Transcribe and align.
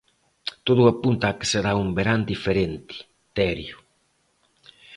Todo 0.67 0.83
apunta 0.93 1.25
a 1.29 1.35
que 1.37 1.49
será 1.53 1.71
un 1.83 1.89
verán 1.97 2.21
diferente, 2.33 2.95
Terio. 3.37 3.77